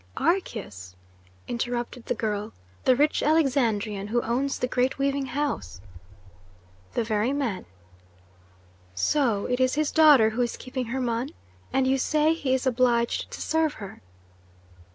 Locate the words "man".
7.33-7.67